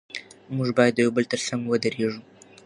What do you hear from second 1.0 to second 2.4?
یو بل تر څنګ ودرېږو.